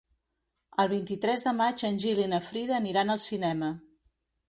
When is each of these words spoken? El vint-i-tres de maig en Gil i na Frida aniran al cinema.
El 0.83 0.89
vint-i-tres 0.93 1.45
de 1.49 1.53
maig 1.59 1.85
en 1.91 2.01
Gil 2.07 2.25
i 2.25 2.27
na 2.35 2.43
Frida 2.49 2.77
aniran 2.83 3.19
al 3.19 3.25
cinema. 3.31 3.75